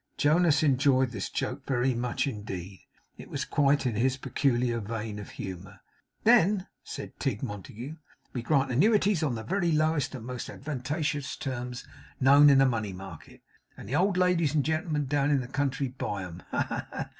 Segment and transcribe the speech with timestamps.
[0.17, 2.87] Jonas enjoyed this joke very much indeed.
[3.19, 5.81] It was quite in his peculiar vein of humour.
[6.23, 7.97] 'Then,' said Tigg Montague,
[8.33, 11.85] 'we grant annuities on the very lowest and most advantageous terms
[12.19, 13.43] known in the money market;
[13.77, 16.41] and the old ladies and gentlemen down in the country buy 'em.
[16.49, 17.09] Ha, ha, ha!